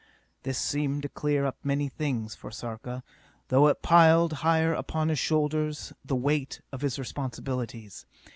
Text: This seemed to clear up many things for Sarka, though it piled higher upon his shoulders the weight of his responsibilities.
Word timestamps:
This 0.41 0.57
seemed 0.57 1.03
to 1.03 1.09
clear 1.09 1.45
up 1.45 1.57
many 1.63 1.87
things 1.87 2.33
for 2.33 2.49
Sarka, 2.49 3.03
though 3.49 3.67
it 3.67 3.83
piled 3.83 4.33
higher 4.41 4.73
upon 4.73 5.09
his 5.09 5.19
shoulders 5.19 5.93
the 6.03 6.15
weight 6.15 6.59
of 6.71 6.81
his 6.81 6.97
responsibilities. 6.97 8.07